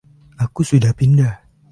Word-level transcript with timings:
Aku 0.45 0.61
sudah 0.69 0.91
pindah. 0.99 1.33